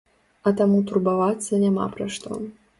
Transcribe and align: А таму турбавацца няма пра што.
А 0.47 0.53
таму 0.61 0.79
турбавацца 0.93 1.63
няма 1.67 1.89
пра 1.97 2.11
што. 2.19 2.45